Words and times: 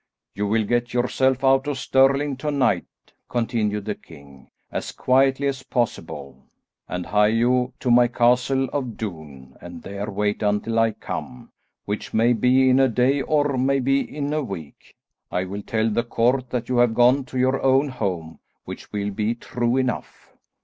"You 0.33 0.47
will 0.47 0.63
get 0.63 0.95
yourself 0.95 1.43
out 1.43 1.67
of 1.67 1.77
Stirling 1.77 2.35
to 2.37 2.49
night," 2.49 2.87
continued 3.29 3.85
the 3.85 3.93
king, 3.93 4.49
"as 4.71 4.91
quietly 4.91 5.45
as 5.45 5.61
possible, 5.61 6.43
and 6.89 7.05
hie 7.05 7.27
you 7.27 7.73
to 7.81 7.91
my 7.91 8.07
Castle 8.07 8.63
of 8.73 8.97
Doune, 8.97 9.55
and 9.61 9.83
there 9.83 10.09
wait 10.09 10.41
until 10.41 10.79
I 10.79 10.93
come, 10.93 11.51
which 11.85 12.15
may 12.15 12.33
be 12.33 12.67
in 12.67 12.79
a 12.79 12.87
day, 12.89 13.21
or 13.21 13.59
may 13.59 13.79
be 13.79 13.99
in 14.01 14.33
a 14.33 14.41
week. 14.41 14.95
I 15.31 15.43
will 15.45 15.61
tell 15.61 15.87
the 15.91 16.01
court 16.03 16.49
that 16.49 16.67
you 16.67 16.77
have 16.77 16.95
gone 16.95 17.23
to 17.25 17.37
your 17.37 17.61
own 17.61 17.89
home, 17.89 18.39
which 18.65 18.91
will 18.91 19.11
be 19.11 19.35
true 19.35 19.77
enough. 19.77 20.31